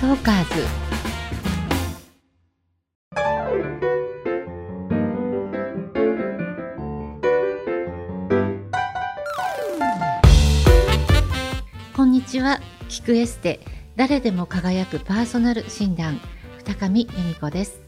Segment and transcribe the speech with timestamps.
[0.00, 0.50] トーカーズ。
[11.96, 12.60] こんにちは。
[12.88, 13.58] 聞くエステ。
[13.96, 16.20] 誰でも輝くパーソナル診断
[16.64, 17.80] 二上由美子です。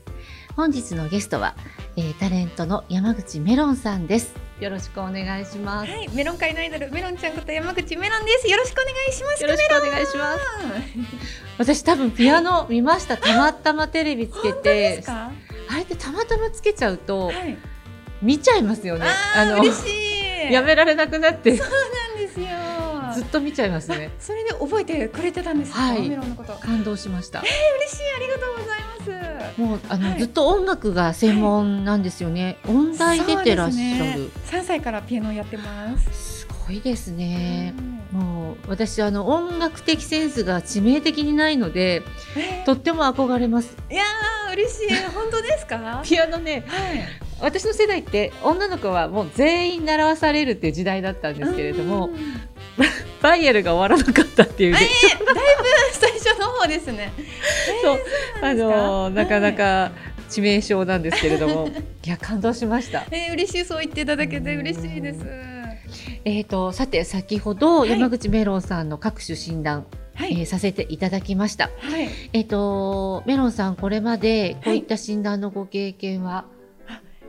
[0.56, 1.54] 本日のゲストは、
[1.96, 8.48] えータレントの山口メロンさんですよろしくお願いしますはい、メロン界のアイドルメロンちゃんこと山口メロンです。
[8.48, 9.42] よろしくお願いします。
[9.42, 10.38] よろしくお願いします
[11.58, 15.02] 私多分ピアノ見ましたたまたまテレビつけて？
[15.08, 15.30] あ
[15.76, 17.56] れってたまたまつけちゃうとはい。
[18.22, 19.88] 見ちゃいますよねあーの嬉し
[20.48, 20.52] い。
[20.52, 21.70] やめられなくなってずなん
[22.18, 22.46] ですよ。
[23.26, 25.80] っと見ちゃいますねそれで覚えてくれてたんですか？
[25.80, 26.52] はいメロンのこと。
[26.54, 28.78] 感動しました嬉しいありがとうござい
[29.22, 29.29] ます。
[29.56, 30.18] もうあの、はい。
[30.18, 36.40] ずっと音楽が専門なんですよね、音大出てらっしゃる三、歳からピアノをやってます。
[36.40, 37.74] すごいですね。
[38.12, 38.20] うん。
[38.20, 42.02] もう私あの音楽的センスが致命的にないので
[42.36, 42.64] え？
[42.64, 43.76] とっても憧れます。
[43.88, 44.94] ーいやー嬉しい。
[45.14, 45.76] 本当ですか？
[45.76, 46.08] はい。
[46.08, 46.64] ピアノね
[47.40, 52.16] 私の世代って女の子はもう全員習わされるっていう時代だったんですけれどもうん
[53.22, 55.34] バイエルが終わらなかったっていうえね、ー、だいぶ
[55.92, 57.12] 最初の方ですね。
[57.82, 57.98] そう
[58.42, 58.76] あえーそうなんですか？
[58.76, 59.92] のなかなか
[60.30, 61.68] 致命傷なんですけれども、
[62.04, 63.04] い、や感動しました。
[63.10, 65.20] えー、嬉しいそう言っていただけて嬉しいです。
[66.24, 71.64] えー、とさて先ほどはい山山口メロンさんの各種診断、はい、えーさせていただきました。
[71.78, 72.08] はい。
[72.32, 76.44] えっ、とメロンさんこれまでこういった診断のご経験は？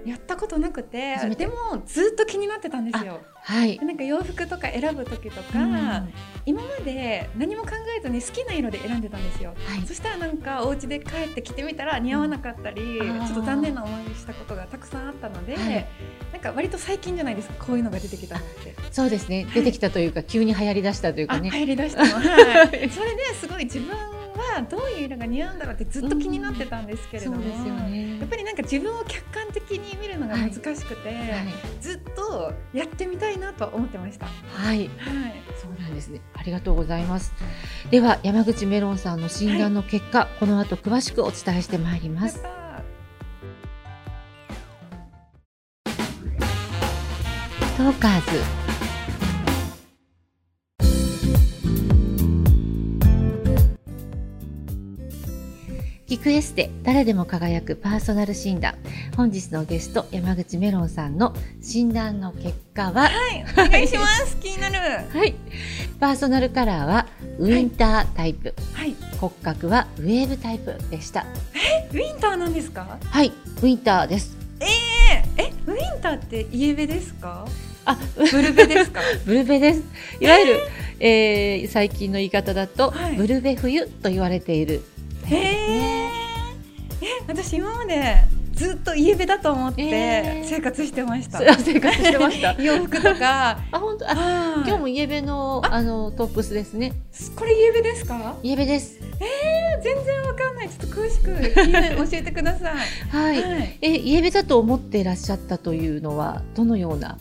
[0.06, 1.54] やったことなくてでも
[1.86, 3.22] ずっと気になってたんですよ。
[3.44, 3.78] はい。
[3.80, 6.14] なんか洋服とか選ぶ時とか、うん
[6.44, 9.54] 今まで何も考えずに好きな色で選んでたんですよ。
[9.64, 15.88] はいそしたらなんかお家で帰って着てみたら似合わなかったり、あーちょっと残念な思いしたことがたくさんあったので、はい
[16.32, 18.76] なんか割と最近じゃないですかこういうのが出てきたのって。
[18.92, 21.50] そうですね出てきたというか、急に流行りだしたというあかね。
[21.52, 23.96] 入り出したの、はい、 それですごい自分
[24.34, 28.20] はどういう色が似合うんだろうってずっと気になってたんですけれども、ね。
[28.20, 31.18] やっぱりなんか自分を客観的に見るのが難しくて、はい
[31.80, 34.26] ずっとやってみたいなとは思ってました。
[34.26, 34.86] ははい。
[34.86, 34.90] い。
[35.62, 36.22] そうなんですね。
[36.34, 37.34] ありがとうございます。
[37.90, 42.44] では山口メロンさんの診断の結果、この後詳しくお伝えしてまいります。
[47.78, 48.61] トーカーズ
[56.24, 58.76] クエステ誰でも輝くパーソナル診断
[59.18, 64.38] 本日のゲスト山口メロンさんの診断の結果ははい、お願いします。
[64.38, 64.78] 気になる。
[65.18, 65.34] はい
[66.00, 67.08] パーソナルカラーは
[67.40, 68.96] ウィンタータイプ、はい。
[69.20, 71.26] 骨格はウェーブタイプでした
[71.92, 72.98] ウィンターなんですか？
[73.04, 77.48] はいウィンターですえー、え、ウィンターってイエベですか？
[77.86, 79.02] あブルベですか？
[79.26, 79.84] ブルベです
[80.20, 80.60] いわゆる、
[81.00, 84.82] えー最近の言い方だと、はいブルベ冬と言われている
[85.26, 86.01] えー、え、
[87.34, 88.16] 私今まで
[88.54, 91.38] ずっとイエベだと思っえーて生活してました。
[91.40, 93.60] それは生活してました 洋服とか。
[93.72, 94.06] あ本当？
[94.10, 96.94] ああ今日もイエベのあのトップスですね
[97.36, 98.36] これイエベですか？
[98.44, 99.00] イエベです
[99.84, 100.70] 全然わかんない。
[100.70, 101.32] ちょっと詳しく
[102.12, 102.76] 教えてください。
[103.10, 103.78] はい、はい。
[103.82, 107.18] えイエベだと思っていらっしゃったというのはどのような？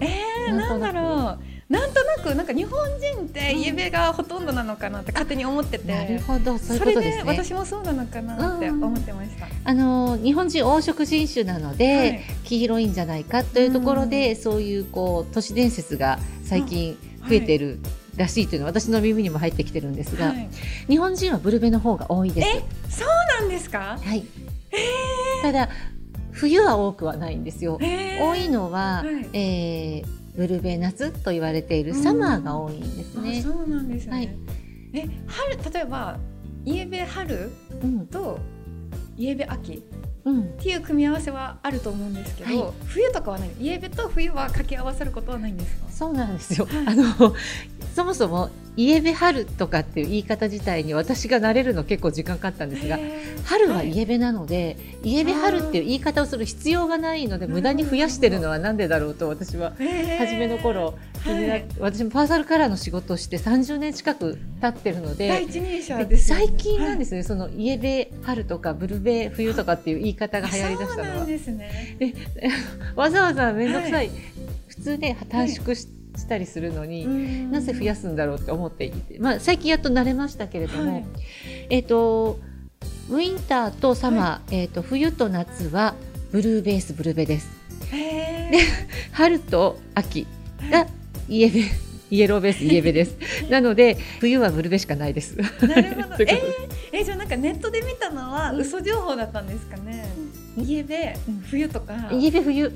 [0.00, 1.38] えー、なんだろう。
[1.68, 5.92] なんとなくなんか日本人ってイエベがほとんどなのかなって勝手に思ってて。
[5.92, 9.48] なるほどそういうことですねで私もそうなのかなって思ってました。
[9.64, 16.96] あの日本人黄色人種なので、はい黄色いんじゃないかというところで、そういうこう都市伝説が最近
[17.28, 17.80] 増えてる
[18.14, 20.48] らしいというのは私の耳にも入ってきてるんですが、はい
[20.88, 22.42] 日本人はブルベの方が多いで
[22.88, 23.00] す。
[23.00, 23.08] そう
[23.40, 23.98] なんですか？
[24.00, 24.24] はい。
[25.42, 25.68] ただ
[26.30, 27.80] 冬は多くはないんですよ。
[27.80, 33.42] 多いのは、はいえーブルベ夏と言われているサマーが多いんですあね。
[33.42, 34.12] そうなんですね。
[34.16, 34.38] はい
[34.92, 36.18] え春例えば
[36.64, 37.50] イエベ春
[37.82, 38.38] うんと
[39.16, 39.95] イエベ秋うん。
[40.30, 43.50] っていう組み合わせはあると思うんですけど、はい冬とかはない。
[43.60, 45.90] イエベと冬は掛け合わさることはないんですか？
[45.90, 46.66] そうなんですよ。
[46.66, 47.34] はいあの
[47.94, 52.98] そもそもイエベ春とかっていう言い方自体に私が慣れるの結構時間かかったんですが。
[53.44, 60.98] 春はイエベなので、イエベ春っていう言い方をする必要がないので無駄に増やしてるのはなんでだろうと私は初めの頃
[61.32, 61.66] はい。
[61.78, 71.26] 私もパーサルカラーの仕事をして30年近く経ってるので第一人者でですよね、最近なんでですね、そのイエベ春とかブルベ冬とかっていう言い方が流行りだしたのは。
[71.26, 72.14] ですね。
[72.96, 74.10] わざわざ面倒くさい、
[74.68, 75.88] 普通ね短縮し,、
[76.28, 81.04] たりするのに、なぜ増やすすんだろうって思っていて、まあ、最近やっと慣れましたけれども、はい。
[81.70, 82.38] えっ、と
[83.10, 85.94] ウィンターとサマー、えっ、と冬と夏は
[86.32, 87.48] ブルーベースブルベです。
[87.90, 88.60] で
[89.12, 90.26] 春と秋
[90.70, 90.86] が
[91.28, 91.60] イエベ
[92.10, 93.16] イエローベース イエベです。
[93.50, 95.36] なので冬はブルベしかないです。
[95.36, 96.16] なるほど。
[96.24, 96.40] えー、
[96.92, 100.06] えじゃあなんかネットで見たのは嘘情報だったんですかね、
[100.56, 101.16] イエベ
[101.50, 101.94] 冬とか。
[102.12, 102.72] イエベ冬。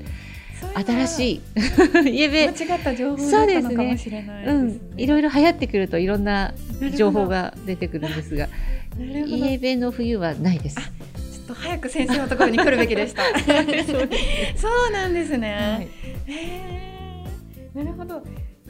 [0.85, 1.41] 新しい。
[2.11, 2.47] イエベ。
[2.49, 6.53] 間違った情報だったのかもしれない、ね、うん、いろいろ流行ってくるといろんな
[6.95, 8.47] 情報が出てくるんですが
[8.99, 10.77] イエベの冬はないです。
[11.47, 13.23] と早く先生のところに来るべきでした。
[14.55, 15.51] そうなんですね。
[15.51, 15.87] はい、
[16.27, 16.90] えー、
[17.73, 18.21] なるほど。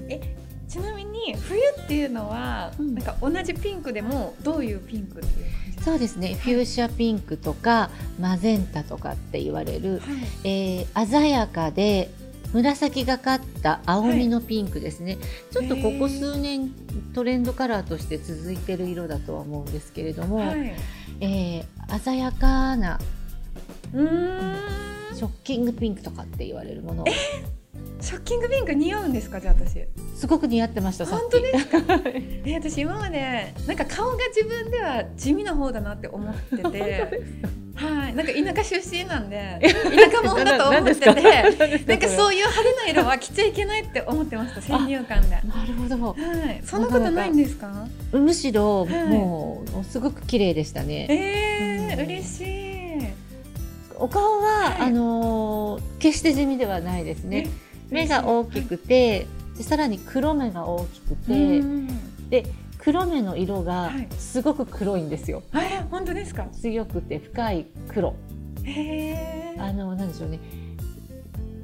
[0.10, 0.36] え、
[0.68, 6.36] ちなみに冬っていうのは、うん、なんか同じピンクでもどういうピンクっていう感じそうですね。
[6.36, 7.90] フューシャピンクとか
[8.20, 10.02] マゼンタとかって言われる、はい、
[10.44, 12.10] えー、鮮やかで
[12.54, 15.22] 紫がかった青みのピンクですね、はい、
[15.54, 16.72] ちょっとここ数年
[17.14, 20.74] トレンドカラーとして続いてる色だとは思うんですけれども、はい、
[21.22, 23.00] えー、鮮やかな
[23.94, 24.56] うん
[25.16, 27.06] ショッキングピンクとかって言われるもの。
[28.02, 29.86] ショッキングピンク似合うんですかじゃあ私？
[30.16, 31.78] すごく似合ってました本当ですか？
[32.46, 37.22] え私今までなんか顔が自分では地味な方だなって思ってて。
[37.74, 41.06] はい、なんか田舎出身なんで 田舎者だと思ってて。
[41.88, 45.30] なんかそういう派手な色は着ちゃいけないって思ってました先入観で。
[45.30, 46.16] なるほど、は
[46.52, 47.88] い、そんなことないんですか？
[48.12, 51.08] むしろ、はい、もうすごく綺麗でしたね。
[51.10, 53.08] えー、うん、嬉しい。
[53.98, 57.48] お顔は、はい、あのー、決して地味ではないですね
[57.92, 59.28] 目が大きくて、
[59.58, 61.62] でさらに黒目が大きくて
[62.30, 62.46] で
[62.78, 65.44] 黒目の色がすごく黒いんですよ。
[65.52, 66.46] はい、本当ですか？
[66.54, 68.16] 強くて深い黒。
[68.64, 70.40] へあのなんでしょうね。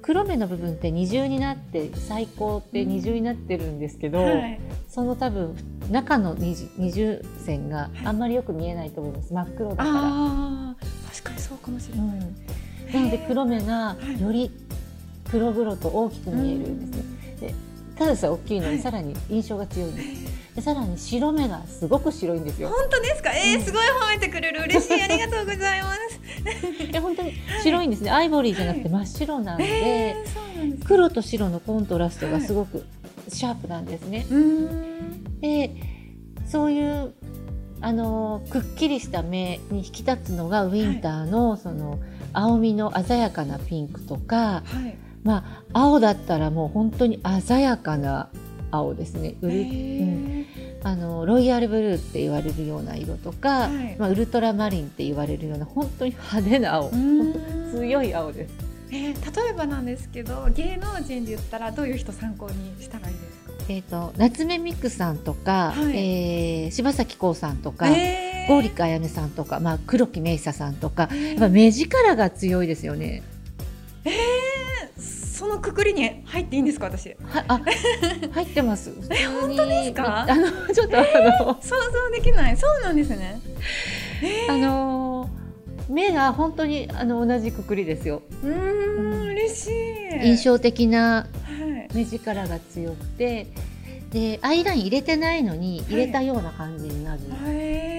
[0.01, 5.55] 黒目の部分って二重になって最高って二重になってるんですけど、うんはい、その多分
[5.91, 6.55] 中の二
[6.93, 9.33] 重線があんまりよく見えないと思います。
[9.33, 9.89] 真っ黒だから。
[11.11, 12.05] 確かにそうかもしれない。
[12.05, 14.49] うん、なので黒目がより
[15.29, 17.03] 黒々と大きく見えるんですね。
[17.39, 17.53] で
[17.97, 20.07] ただでさえ大きいのにさらに印象が強いんです。
[20.55, 22.69] でさらに白目がすごく白いんですよ。
[22.69, 23.31] 本当ですか？
[23.31, 26.19] えー、すごい褒めてくれる嬉しいありがとうございます。
[26.93, 27.33] え本当に
[27.63, 28.11] 白いんですね。
[28.11, 32.85] アイボリーじゃなくて真っ白なので、えー、黒と白のコントラストがすごく
[33.27, 34.25] シャープなんですね。
[35.41, 35.71] で
[36.45, 37.13] そういう
[37.81, 41.99] あのくっきりした目に引き立つのがウィンターの、その
[42.33, 48.29] 青みの鮮やかなピンクとか、はい、まあ青だったらもう本当に鮮やかな
[48.71, 49.35] 青ですね。
[49.41, 50.45] ウル、うん、
[50.83, 56.91] あのロイヤルブルーって言われるような色とか、はい、まあ、ウルトラマリンって言われるような本当に派手な青。
[57.73, 58.53] 強い青です。
[58.89, 63.53] えー、例えばなんですけど芸能人で言ったらどういう人参考にしたらいいですか？
[63.69, 73.23] えーと、夏目美久さんとか、はい、えー、柴咲コウさんとか、えー、剛力彩芽さんとか、まあ、黒木メイサさんとか、やっぱ目力が強いですよね。
[74.05, 74.13] えー、
[75.37, 77.09] そのくくりに入っていいんですか私。
[77.09, 77.61] はあ
[78.31, 78.91] 入ってます。
[79.11, 80.25] え本当ですか？
[80.27, 82.57] あのちょっとあの、えー、想像できない。
[82.57, 83.39] そうなんですね、
[84.23, 85.29] えー、あの
[85.89, 88.23] 目が本当にあの同じくくりですよ。
[88.43, 90.27] うん、嬉しい。
[90.27, 91.27] 印象的な
[91.93, 93.45] 目力が強くて、
[94.09, 97.96] でアイライン入れてないのに入れたような感じになる、はい、え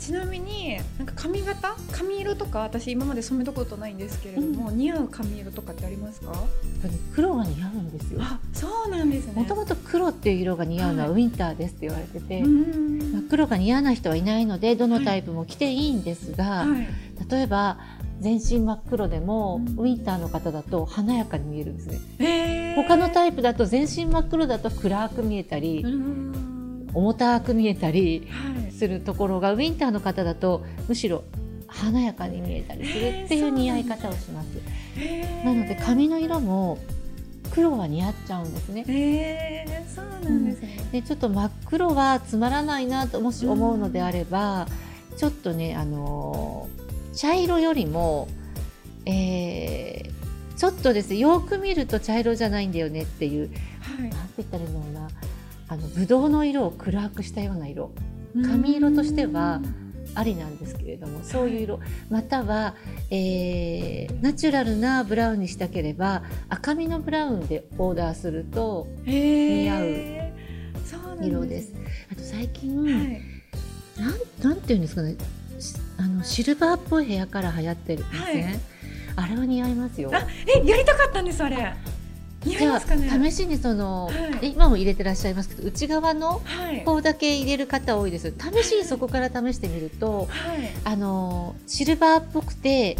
[0.00, 1.76] ちなみになんか髪型？
[1.92, 6.32] 髪色とか私今まで染めたことないんですけれども、うん、似合う髪色とかってありますか？
[7.14, 8.20] 黒が似合うんですよ。
[8.22, 9.34] あそうなんですね。
[9.34, 16.88] もともと黒っていう色が似合うのはウィンターですって言われてて、はい、まあ、黒が似合わない人はいないのでどのタイプも着ていいんですが、はい、
[17.30, 17.78] 例えば
[18.20, 21.86] 全身真っ黒でも、うん、ウィンターの方だと華やかに見えるんです
[22.18, 22.74] ね。
[22.74, 25.84] 他のタイプだと全身真っ黒だと暗く見えたり、
[26.94, 28.28] 重たく見えたり
[28.76, 31.24] するところが、はい、ウィンターの方だとむしろ
[31.66, 34.46] 華やかに見えたりするっていう似合い方をします。
[35.44, 36.78] なので髪の色も
[37.50, 38.84] 黒は似合っちゃうんですね。
[38.88, 44.66] えー、そうなんですね、うん、でちょっと真っ黒はつまらないなともし思うのであれば、
[45.10, 48.28] うん、ちょっとねあのー、茶色よりも、
[49.06, 51.10] えー、ちょっとです。
[51.10, 55.08] ねよく見ると茶色じゃないんだよねっていう、はい、なんて言ったらいいのな
[55.72, 57.92] あのブドウの色を暗くしたような色。
[58.34, 59.60] 髪色としては
[60.14, 61.80] ありなんですけれどもそういう色。
[62.10, 62.74] または、
[63.10, 70.12] えー、ナチュラルなブラウンにしたければ赤みのブラウンでオーダーすると似合う
[71.22, 71.72] 色です。
[72.10, 73.22] あと最近、はい、
[73.98, 75.16] なんなんていうんですかね。
[75.96, 78.60] あのシルバーっぽいヘアカラー流行ってるんですね、
[79.16, 80.10] はい、あれは似合いますよ。
[80.12, 81.74] えやりたかったんですあれ。
[82.44, 86.42] じゃあ、試しにその、はい、今も入れてらっしゃいますけど内側の
[86.84, 92.96] 方だけ入れる方多いです、はい、試しにそこから試してみると、はい、あのシルバーっぽくて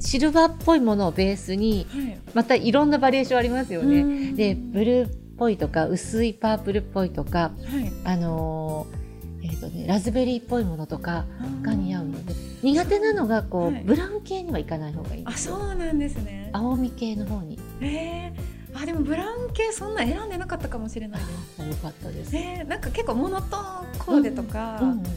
[0.00, 1.86] シルバーっぽいものをベースに、
[2.34, 4.32] またいろんなバリエーションありますよね。
[4.34, 7.92] でブルーっぽいとか薄いパープルっぽいとかはい。
[8.04, 9.04] あのー
[9.44, 11.26] えーとね、ラズベリーっぽいものとか
[11.62, 13.82] が似合うのので苦手なのがこう、はい。
[13.84, 16.50] ブラウン系にはいかない方がいいあそうなんですね。
[16.52, 17.58] 青み系の方に。
[17.80, 21.62] えー、あでもブラウン系そんな選んでなかったかもしれないです。
[21.62, 25.08] あよかったです、えー、なんか結構モノトーンコーデとかうんうん好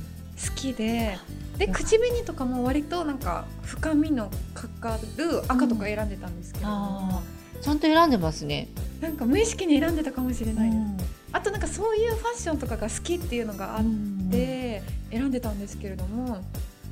[0.56, 1.18] きで、
[1.58, 8.68] でよかった口紅とかも割となんか深みのかかる赤とか選んでたんですけど、あーちゃんと選んでますね、
[9.02, 10.70] なんか無意識に選んでたかもしれない。
[10.70, 10.98] です、うん。
[11.32, 13.84] あとなんかそういうファッションとかが好きっていうのがあっ
[14.32, 16.44] て選んでたんですけれども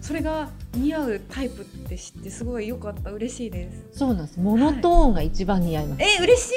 [0.05, 3.09] それが似合うタイプって知ってすごい良かった。
[3.09, 3.97] 嬉しいです。
[3.97, 4.39] そうなんです。
[4.39, 6.53] モノトーンが一番似合います、え嬉しい。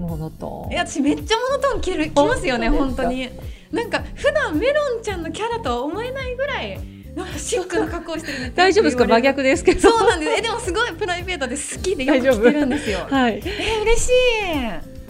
[0.00, 0.74] モノトーン。
[0.74, 3.28] え私めっちゃモノトーン着る着ますよね本当に。
[3.70, 6.78] なんか普段メロンちゃんのキャラとは思えないぐらい
[7.14, 9.06] なんかシックな格好してるね大丈夫ですか？
[9.06, 9.90] 真逆ですけど。
[9.90, 10.32] そうなんです。
[10.38, 13.00] えでもすごいプライベートで好きでよく着てるんですよ。
[13.10, 13.42] はい。
[13.44, 14.08] え嬉し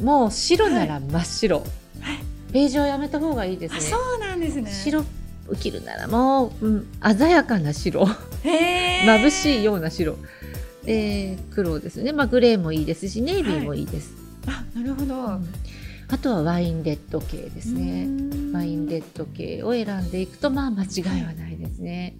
[0.00, 0.02] い。
[0.02, 1.62] もう白なら真っ白、
[2.50, 3.78] ベージュはやめた方がいいですね。
[3.78, 4.69] あそうなんですね。
[4.69, 5.04] 白
[5.61, 8.04] 着るならもう、うん、鮮やかな白。
[8.44, 10.16] 眩しいような白。
[10.84, 14.14] で黒ですね、まあ、グレーもいいですしネイビーもいいです、
[14.49, 15.49] あなるほど、うん。
[16.08, 18.08] あとはワインレッド系ですね。
[18.52, 22.16] ワインレッド系を選んでいくとまあ間違いはないですね、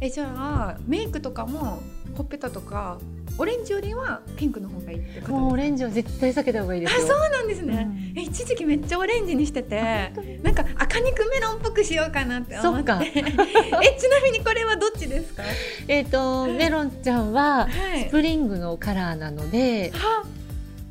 [0.00, 1.82] えじゃあメイクとかも
[2.14, 2.98] ほっぺたとか
[3.36, 5.32] オレンジよりはピンクの方がいいってこと？
[5.34, 7.04] もうオレンジは絶対避けた方がいいですよ。
[7.04, 8.18] あそうなんですね、うん。
[8.18, 10.12] え一時期めっちゃオレンジにしてて
[10.42, 11.09] なんか赤肉メロンっぽ
[11.80, 12.86] くしようかなって思って。
[12.88, 13.02] そっか。
[13.04, 13.10] え
[13.98, 15.42] ちなみにこれはどっちですか？
[15.88, 18.04] えっ、とメロンちゃんははい。
[18.08, 20.24] スプリングのカラーなのでは？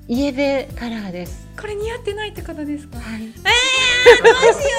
[0.08, 1.48] イエベカラーです。
[1.60, 2.98] これ似合ってないってことですか？
[3.00, 3.22] はい。
[3.24, 4.70] えー、どうしよ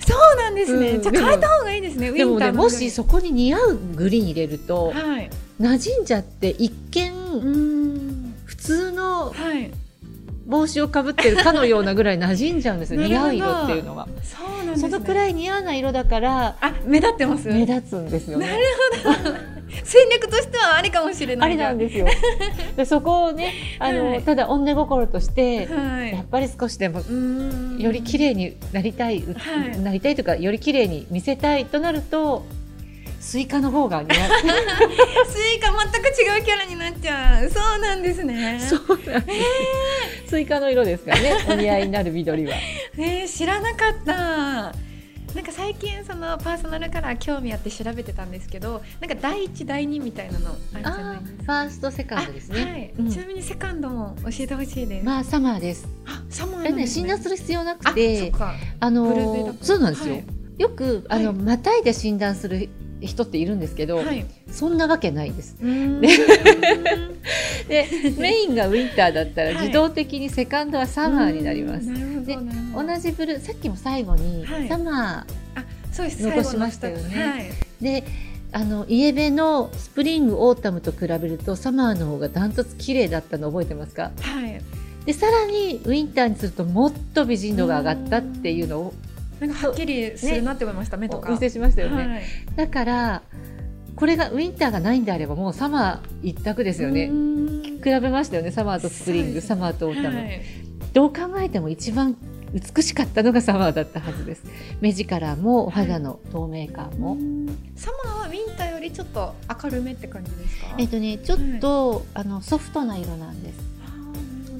[0.00, 0.06] う。
[0.06, 1.02] そうなんですね、うん。
[1.02, 5.30] じゃあ変えた方がいいですねウでもねもしそこに似合うグリーン入れるとはい。
[5.60, 8.34] 馴染んじゃって一見うん。
[8.44, 9.70] 普通のはい
[10.46, 14.06] 帽子をかぶってるかのようなぐらい馴染んじゃうんですよ似合う色っていうのが。
[14.22, 14.90] そうなんですね。
[14.90, 18.62] そのくらい似合わない色だからあ目立ってます目立つんですよなねる
[19.82, 21.50] 戦略としてはありかもしれない。
[21.52, 22.06] あれなんですよ。
[22.76, 24.22] でそこをねあの、はい。
[24.22, 26.12] ただ女心としてはい。
[26.12, 27.78] やっぱり少しでもうん。
[27.78, 29.78] より綺麗になりたい、うはい。
[29.80, 32.44] なりたいというかより綺麗に見せたいとなると
[33.24, 34.30] スイカの方が似合う
[35.26, 37.50] スイカ全く違うキャラになっちゃう。
[37.50, 38.60] そうなんですね。
[38.60, 39.32] そうなんで
[40.26, 41.34] す、スイカの色ですからね。
[41.48, 42.54] お似合いになる緑は。
[42.98, 44.14] えー、知らなかった。
[45.34, 52.62] なんか最近そのパーソナルカラー興味あって調べてたんですけどなんか第一第二みたいなのあるじゃないですファーストセカンドですね。
[52.62, 53.10] あはい、うん。
[53.10, 55.88] ちなみにセカンドも教えてほしいです、まあサマーです。
[56.06, 58.32] あサマーなんです診断する必要なくて
[58.78, 60.24] あのそうなんですよ、はい。
[60.58, 61.36] よくあの、はい。
[61.36, 62.68] またいで診断する
[63.06, 64.24] 人っているんですけど、はい。
[64.50, 65.56] そんなわけないです。
[67.68, 67.86] で
[68.18, 69.56] メインがウィンターだったらはい。
[69.58, 71.86] 自動的にセカンドはサマーになります。
[72.24, 72.36] で
[72.74, 74.68] 同じブルーさっきも最後にはい。
[74.68, 75.26] サマ
[75.92, 77.50] そうです残しましたよね。
[77.80, 78.04] で
[78.52, 84.12] あのイエベのスプリングオータムと比べるとサマーの方がダントツ綺麗だったの覚えてますか？
[84.20, 84.60] はい。
[85.06, 88.94] でさらにウィンターにするともっと美人度が上がったっていうのを
[89.40, 91.30] なんかはっきりするなって思いました、目とか。
[91.30, 92.06] お見せしましたよね。
[92.06, 92.22] はい。
[92.56, 93.22] だから
[93.96, 97.06] これがウィンターがないんであればもうサマー一択ですよね。
[97.82, 98.50] 比べましたよね。
[98.50, 100.42] サマーとスプリング、サマーとオータム、はい。
[100.92, 102.16] どう考えても一番
[102.52, 104.44] 美しかったのがサマーだったはずです。
[104.80, 107.16] 目力もお肌の透明感も、
[107.76, 110.74] サマーはウィンターよりちょっと明るめって感じですか？
[110.78, 113.58] えっとねちょっと、あのソフトな色なんです、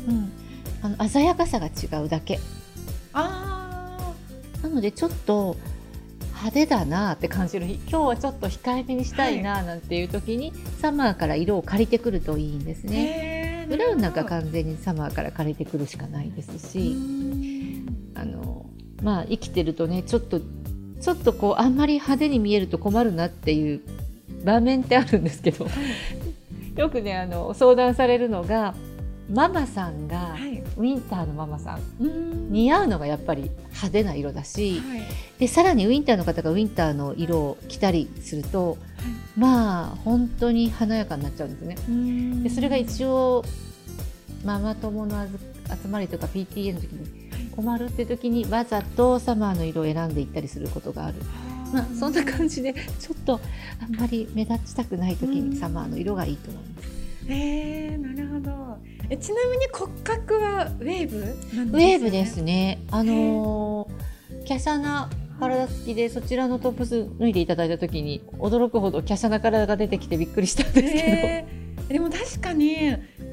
[0.08, 0.32] うん、
[0.82, 2.40] あの鮮やかさが違うだけ。
[3.12, 3.53] あ
[4.64, 5.56] なのでちょっと
[6.28, 7.74] 派手だなって感じる日。
[7.86, 17.86] 今日はちょっと控えめにしたいななんていう時に、サマーから色を借りてくるといいんですーねブラウンなんか完全にサマーから借りてくるしかないですし、ん。
[18.14, 18.64] あの
[19.02, 23.82] まあ生きてるとねちょっとちょっとこうあんまり派手に見えると困るなっていう
[24.46, 25.66] 場面ってあるんですけど。
[26.74, 28.74] よくねあの相談されるのが
[29.30, 30.62] ママさんが、はい。
[30.76, 31.80] ウィンターのママさん。
[32.00, 32.52] うん。
[32.52, 35.02] 似合うのがやっぱり派手な色だしはい。
[35.38, 38.76] でさらにウィンターの方がウィンターの色を着たりすると
[39.36, 41.76] まあ本当に華やかになっちゃうんですね。
[41.88, 42.42] うん。
[42.42, 43.44] でそれが一応
[44.44, 45.26] ママ友の
[45.82, 51.16] 集まりとか PTA の時に困るって時にわざとサマーの色を選んでいったりすることがある。
[51.72, 53.40] まあそんな感じでちょっと
[53.82, 57.03] あんまり目立ちたくない時うんにサマーの色がいいと思います。
[57.28, 58.78] えー、なるほど
[59.10, 61.32] えちなみに骨格はウェーブね？
[61.72, 62.82] ウェーブですね。
[62.90, 71.06] あのー、華奢な体つきでそちらのトップス脱いでいただいた時に驚くほど華奢な体が出てきてびっくりしたんですけど。
[71.06, 72.78] えーでも確かに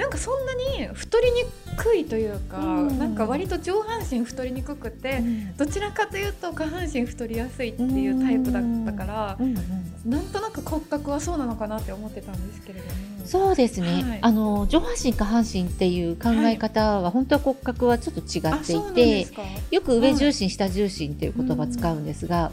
[0.02, 1.44] なんかそんなに太りに
[1.78, 5.22] くいというか、うんなんか割と上半身太りにくくて、
[5.58, 12.92] どちらかというと下半身太りやすいっていうタイプだったから、うんうんなんとなく骨格はそうなのかなって思ってたんですけれども。
[13.24, 19.44] そうですね、はいあの上半身下半身っていう考え方は、本当は骨格はちょっと違あ、っていてすか。
[19.70, 22.52] よく上重心、下重心っていう言葉使うんですが、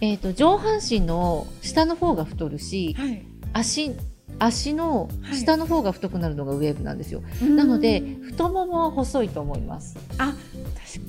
[0.00, 3.08] えー、と上半身の下の方が太るしはい。
[3.10, 3.26] はい。
[3.52, 3.92] 足
[4.38, 9.96] 足の下の方が太くなるのがウェーブなんですよ、なので太ももは細いと思います。
[10.18, 10.34] あ、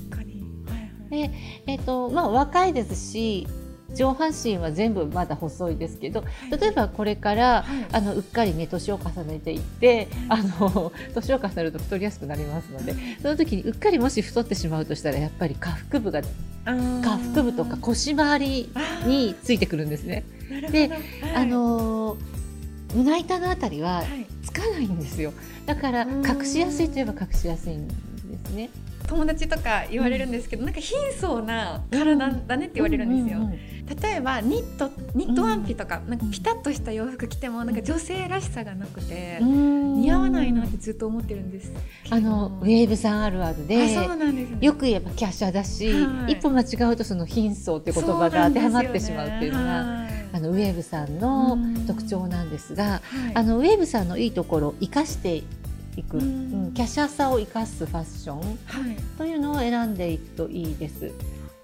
[0.10, 0.44] 確かに。
[0.68, 0.76] は
[1.16, 1.30] いはい。
[1.30, 1.34] で、
[1.68, 3.48] えーとまあ、若いですし
[3.96, 7.86] 上半身は全部まだ細いですけど例えばこれからはい。
[7.94, 18.70] あのうっかりね年を重ねていってあの 年を重ねると太りやすくなりますのでその時にうっかりもし太ってしまうとしたらやっぱり下腹部が下腹部とか腰回り
[19.06, 20.26] についてくるんですね。
[20.72, 20.92] で
[21.36, 22.37] あ、のー
[22.96, 24.26] 胸板のあたりははい。
[24.44, 25.34] つかないんですよ。
[25.66, 26.26] だからうん。
[26.26, 27.94] 隠しやすいといえば隠しやすいんで
[28.46, 28.70] すね。
[29.08, 33.40] 友達とか言われるんですけど、なんか貧相な体だねって言われるんですよ。
[33.40, 40.02] うううん例えばニットニットワンピとか、なんかピタッとした洋服着てもなんか女性らしさがなくて、うん。
[40.02, 41.72] 似合わないなってずっと思ってるんです。
[42.10, 44.58] あのウェーブさんあるあるあでそうなんですね。
[44.60, 46.34] よく言えば華奢だし、はい。
[46.34, 50.07] 一歩間違うとその貧相って言葉が当てはまってしまうっていうのがが
[50.38, 53.02] あのウェーブさんのうん特徴なんですが、はい
[53.34, 55.38] あのウェーブさんのいいところを生かして
[55.96, 58.58] いく、ううんん、華奢さを生かすファッションはい
[59.18, 61.12] というのを選んでいくといいです。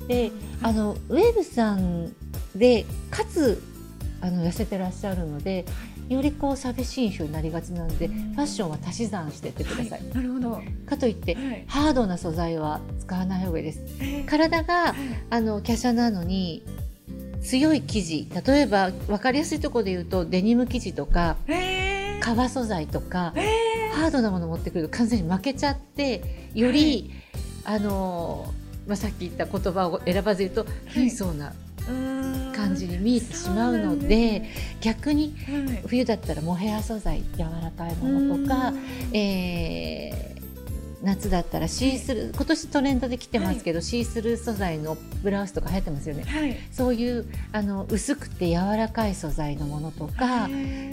[0.08, 2.12] であのウェーブさん
[2.56, 3.62] でかつ
[4.22, 5.66] あの痩せてらっしゃるので
[6.10, 10.04] よりこう寂しい印象になりがちなのでフうんァッションは足し算していってください。
[10.14, 10.52] なるほど。
[10.54, 11.36] はかといってい。
[11.68, 13.82] ハードな素材は使わない方がいいです。
[14.00, 14.94] えー体がはい
[15.30, 16.66] あの華奢なのに
[17.44, 18.28] 強い生地。
[18.46, 22.20] 例えば分かりやすいところで言うとデニム生地とかえー。
[22.22, 27.12] 革素材とかえハードなもの持ってくると完全に負けちゃってより、
[27.66, 28.52] あの
[28.88, 34.50] まあ、さっき言った言葉を選ばず言うと貧相なー感じに見えてしまうので,、ね
[34.82, 35.84] はい。
[35.86, 39.16] 冬だったらモヘア素材柔らかいものとか、うん。
[39.16, 40.43] えー
[41.04, 46.24] 夏だったらシースルー今年トレンドで来てますけど、シースルー素材のブラウスとか流行ってますよね。
[46.24, 46.58] はい。
[46.72, 50.50] そういうあの薄くて柔らかい素材のものとか、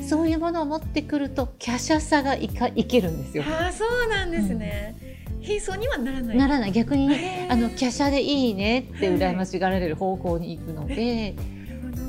[0.06, 3.44] そういうものを持ってくると華奢さがいかいけるんですよ。
[3.46, 4.96] ああそうなんですね。
[5.40, 6.36] 貧相にはならない。
[6.36, 11.36] ならない逆にねあの華奢でいいねってはい羨ましがられる方向に行くので、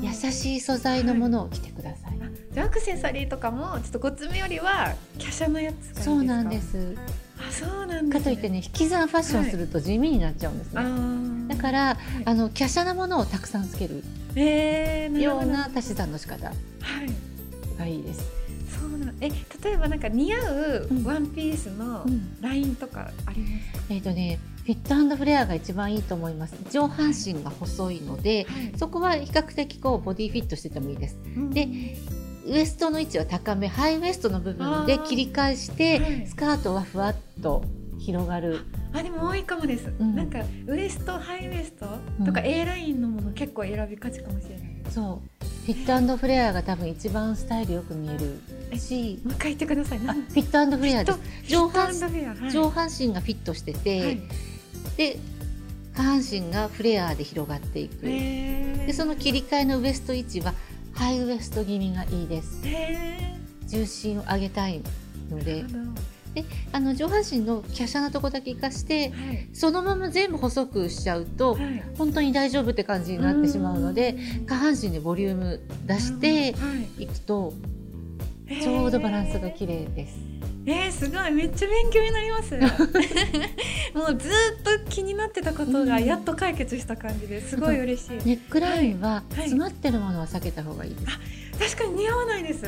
[0.02, 2.18] 優しい素材のものを着てください。
[2.20, 6.02] あじゃあアクセサリーとかもちょっとごつめよりは華奢なやつがいいですか？
[6.02, 6.60] そうなんで。
[6.60, 6.96] す。
[7.48, 10.80] あそうなんです、かといってね引き算ファッションすると地味になっちゃうんですね。
[10.80, 14.02] あーだからあの華奢なものをたくさんつける
[14.34, 16.58] えー、ような足し算の仕方はい。
[17.78, 18.24] がいいです。
[18.80, 19.28] そうなんえ
[19.62, 23.84] 例えばなんか似合ううんワンピースのうんラインとかありますか？
[23.90, 26.54] えっ、とねフィットフレアが一番いいと思います。
[26.70, 31.16] 上半身が細いので、はいそこは比較的こうボディフィットしててもいいです。
[31.24, 31.68] うんで
[32.46, 36.26] ウエストの位置は高め、ハイウエストの部分で切り返して、はい。
[36.26, 37.64] スカートはふわっと
[37.98, 38.60] 広がる。
[38.92, 40.14] あでも多いかもです、ん。
[40.14, 41.86] なんかウエストハイウエスト
[42.24, 42.46] とかうん。
[42.46, 44.72] A ラインのもの結構選びがちかもしれない。
[44.90, 45.44] そう。
[45.64, 49.98] フィットフレアが多分一番スタイルよく見えるし、もう一回言ってください。
[49.98, 51.18] フィットフレアです。
[51.46, 52.50] 上半はい。
[52.50, 54.22] 上半身がフィットしてて、はい。
[54.96, 55.16] で
[55.94, 58.00] 下半身がフレアで広がっていく。
[58.02, 58.86] えー。
[58.86, 60.52] でその切り替えのウエスト位置は
[60.94, 62.62] ハイウエスト気味がいいです。
[62.64, 64.80] え重心を上げたい
[65.30, 65.62] のーで。
[65.62, 66.02] なるほど。
[66.72, 69.48] あの上半身の華奢なとこだけ生かしてはい。
[69.52, 71.82] そのまま全部細くしちゃうとはい。
[71.98, 77.02] 本当に大丈夫って感じになってしまうので下半身でボリューム出してはい。
[77.04, 77.52] いくと
[78.48, 80.31] ちょうどバランスが綺麗です。
[80.64, 81.30] えー、すごい。
[81.32, 82.54] めっちゃ勉強になります。
[83.94, 89.22] もうずっと気になってたことがやっと解決した感じですごい嬉しい、ネックラインははい。
[89.36, 91.00] 詰まってるものは避けた方がいいで
[91.68, 91.76] す。
[91.76, 92.62] 確かに似合わないです。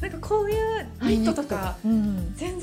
[0.00, 2.32] なんかこういうニットとかうん。
[2.36, 2.57] 全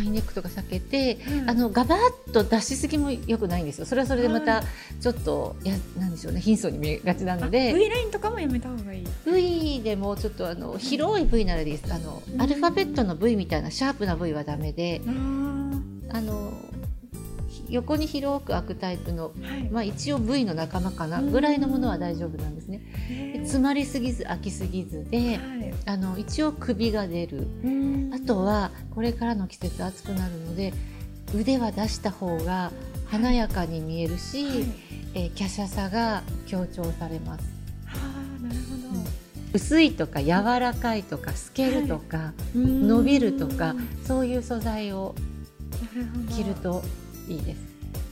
[0.00, 1.50] ハイネックとか避けて、うん。
[1.50, 3.86] あのガバッと出しすぎも良くないんですよ。
[3.86, 4.62] それはそれでまはた
[5.00, 6.40] ちょっと、やなんでしょうね。
[6.40, 9.06] 貧相に見えがちなのあで V ラインとかもやめた方がいい。
[9.26, 11.92] V でもちょっとあの広い V ならいいです。
[11.92, 12.42] あの、うん。
[12.42, 15.00] アルファベットの V みたいなシャープな V はダメで。
[16.12, 16.69] あのひ
[17.70, 22.82] 横に広く開くタイプの、はい、まあ、一応 V の仲間かなぐらいのものは大丈夫なんですね。
[23.42, 25.74] 詰まりすぎず開きすぎずではい。
[25.86, 27.46] あの一応首が出る。
[27.64, 28.10] うん。
[28.14, 30.72] あとはこれからの季節暑くなるので
[31.34, 32.72] 腕は出した方が
[33.06, 34.58] 華やかに見えるし、はい。
[35.14, 37.44] えー華奢さが強調されます。
[37.86, 38.56] あーなる
[38.90, 39.00] ほど、
[39.52, 40.28] 薄いとか柔
[40.60, 45.14] らかいとか透けるとか、伸びるとかそういう素材を
[46.30, 46.82] 着ると
[47.30, 47.58] いいです。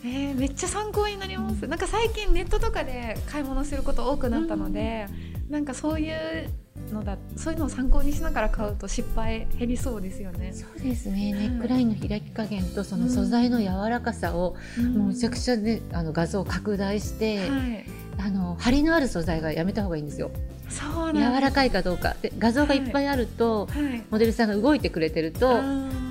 [0.04, 5.06] えー、めっちゃ参考になります、なんか最近ネットとかで買い物すること多くなったので、
[5.46, 6.48] うん、なんかそういう
[6.92, 10.52] のだそういうのを参考にしながら買うと失敗減りそうですよね。
[10.52, 17.84] そうですね、ネックラインの開き加減とその素材の柔らかさを、うん、もうめちゃくちゃねあの画像を拡大して、はい、
[18.18, 20.30] あの張りのある素材がやめた方がいいんですよ。
[20.68, 22.14] そう柔らかいかどうか。
[22.22, 23.84] で画像がいっぱいあると、はい。
[23.84, 25.60] はい、モデルさんが動いてくれてると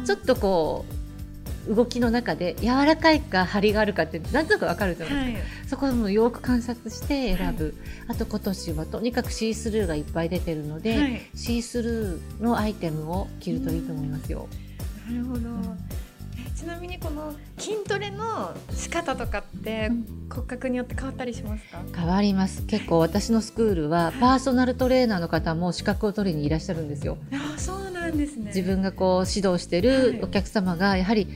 [0.04, 0.97] ちょっとこう
[1.68, 7.74] 動きの中で柔らかいか張りがあるかって何となく分かるじゃないですか、はい、そこもよく観察して選ぶ、はい、
[8.10, 14.48] あと今年はとにかくシースルーがいっぱい出てるので、はい、シースルーのアイテムを着るといいと思いますよ。
[15.10, 15.78] なるほど、うん。
[16.56, 19.92] ちなみにこの筋トレの仕方とかって
[20.30, 22.66] 骨格によって変わったりしますか、変わります。
[22.66, 27.18] 結構私のスクールはパーソナルトレーナーの方も資格を取りにいらっしゃるんですよ。
[27.32, 28.48] あそうなんですね。
[28.48, 31.28] 自分がこう指導してるお客様がやはり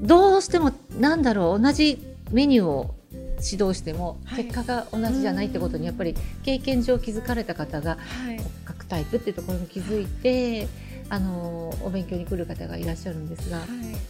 [0.00, 1.98] どうしてもなんだろう同じ
[2.30, 2.94] メニューを
[3.42, 10.68] 指導しても結果が同じじゃないってことにやっぱり経験上気づかれた方が骨格タイプっていうところに気づいて。
[11.12, 13.66] あのお勉強に来る方がいらっしゃるんですが、はい、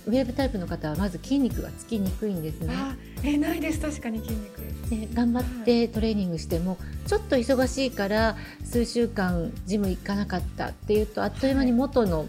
[0.07, 2.75] ウェーブタイプの方はまず筋肉がつきにくいんですね。
[3.25, 3.81] えないです。
[3.81, 4.59] 確かに筋肉。
[4.91, 6.77] で頑張ってトレーニングしても、は
[7.07, 12.29] い、ちょっと忙しいから数週間ジム行かなかったっていうとあっという間に元の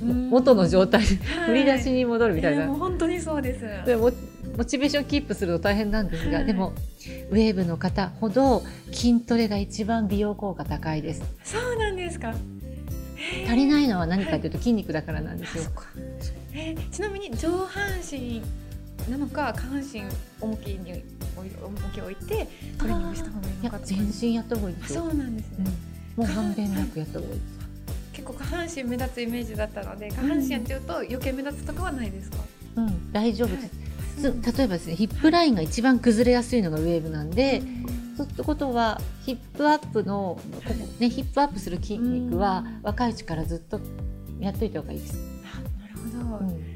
[0.00, 3.86] 元の状態、振り出しに戻るみたいな、もう本当にそうです。
[3.86, 4.10] でも
[4.56, 6.72] モチベーションキープすると大変なんですが、はい、でも
[7.30, 11.22] ウェーブの方ほど筋トレが一番美容効果高いです。
[11.44, 12.34] そうなんですか。
[13.46, 15.64] 足りないのは何かというと筋肉だからなんですよ、
[16.52, 18.42] えー、ちなみに上半身
[19.10, 20.02] なのか下半身
[20.40, 21.02] 重きに
[21.36, 25.70] 重きを置いてトレーニングした方がいいのか全身やった方がいいですそうなんですね、
[26.18, 27.55] うん、もうまんべんなくやった方がいいです
[28.16, 32.38] 結構下半身目立つイメージだったので下半身やっちゃうと余計目立つとかはないですか、
[32.76, 33.68] うん、大丈夫で
[34.18, 37.60] す、はい、例えばですねヒップラインが一番崩れやすいのがウェーブなんで、
[38.16, 40.40] そうってことはヒップアップの、
[40.98, 43.80] ね、ヒップアップする筋肉は若いうちからずっと
[44.40, 45.18] やっといた方がいいです。
[45.42, 46.74] なるほど、うん、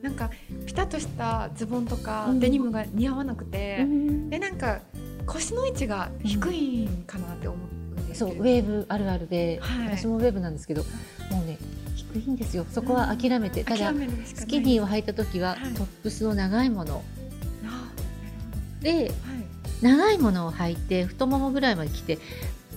[0.00, 0.30] なんか
[0.64, 4.80] ピタッとしたズボンとかデニムが似合わなくて、うん、でなんか
[5.26, 7.77] 腰の位置が低いんかなって思って。
[8.14, 10.82] そうウェーブあるあるで、はい、私もウェーブなんですけど
[11.30, 11.58] もうね
[11.94, 12.64] 低いんですよ。
[12.70, 13.92] そこは諦めて、うん、ただ
[14.24, 17.02] スキニーを履いた時は、トップスの長いもの、
[18.80, 19.12] で、はい、
[19.82, 22.18] 長いものを履いて太ももぐらいまで来て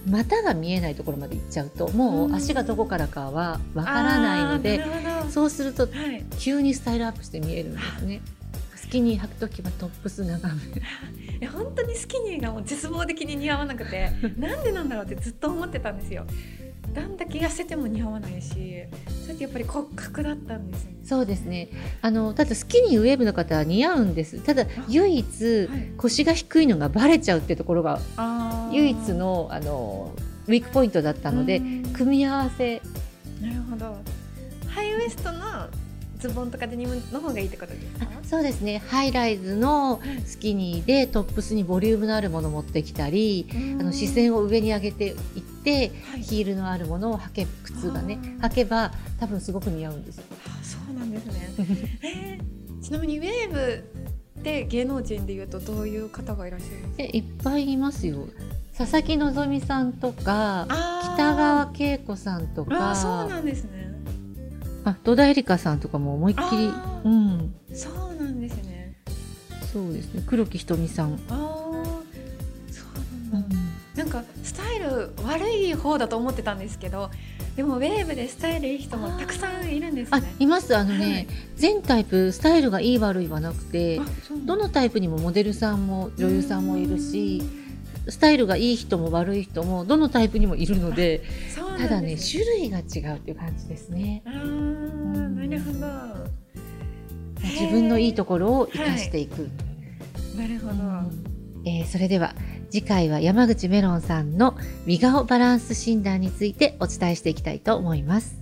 [0.07, 4.83] 股が見えないところまで行っちゃうともう足がどこからかはわからないので、
[5.29, 5.87] そうすると
[6.39, 8.21] 急にスタイルアップして見えるんですね。
[8.81, 10.55] スキニー履く時はトップス長め。
[11.39, 16.25] や 本当にスキニーがもう絶望的に似合わなくて なんでなんだろうってずっと思ってたんですよ。
[16.91, 18.83] だんだけ痩せても似合わないし
[19.21, 21.69] それってやっぱり骨格だったんですよ、ね、そうですね。
[22.01, 24.39] あのただスキニーウェーブの方は似合うんです。
[24.39, 28.01] ただ唯一、腰が低いのがバレちゃうっていうところが
[28.73, 30.13] 唯一のあの
[30.47, 31.61] ウィークポイントだったので
[31.93, 32.81] 組み合わせ。
[33.39, 33.97] なるほど。
[34.67, 35.40] ハイウエストの
[36.21, 38.07] ズボンとかデニムの方がいいってことですか？
[38.23, 38.81] そうですね。
[38.87, 43.47] ハイライズのスキニーでトップスにボリュームのあるものを持ってきたり
[43.79, 50.23] あの視線を上に上げていって、はい、ヒールのあるものを履け靴がね履けば多分すごく似合うんですよ。
[50.61, 51.49] そうなんですね、
[52.03, 53.83] えー、ちなみにウェーブ
[54.43, 56.93] で芸能人でいうとどういう方がいらっしゃいます？
[56.99, 58.27] えいっぱいいますよ。
[58.77, 59.17] 佐々木
[59.59, 60.65] 希さんとか
[61.15, 62.95] 北川景子さんとか。
[62.95, 63.80] そうなんですね
[64.83, 66.71] あ戸田恵梨香さんとかも思いっきり。
[67.05, 67.53] うん。
[67.73, 68.95] そうなんですね。
[69.71, 70.23] そうですね。
[70.25, 71.13] 黒木瞳さん。
[71.13, 71.37] ああ
[72.71, 72.85] そ
[73.31, 77.09] うなんだ、うん、なんかスタイル悪い方だと思ってたんですけど
[77.55, 80.33] でもウェーブでスタイルいい人もたくさんいるんですね。
[80.39, 80.75] います。
[80.75, 84.01] あのね、はい、全タイプスタイルがいい悪いはなくて
[84.45, 87.41] どのタイプにもモデルさんも女優さんもいるし
[88.09, 91.23] スタイルがいい人も悪い人もどのタイプにもいるので、ね、
[91.77, 94.23] ただね種類が違うっていう感じですね。
[95.51, 96.31] るほど
[97.43, 99.43] 自分のいいところを生かしていく。
[99.43, 99.47] は
[100.35, 100.73] い、なるほど、
[101.65, 102.33] えー、それでは
[102.69, 108.39] 次回は山口メロンさんの美顔バランス診断についてお伝えしていきたいと思います。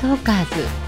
[0.00, 0.87] トーカーズ